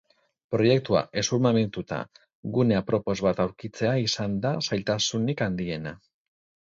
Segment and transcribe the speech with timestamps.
[0.53, 1.99] Proiektua hezurmamituta,
[2.55, 5.95] gune apropos bat aurkitzea izan da zailtasunik handiena.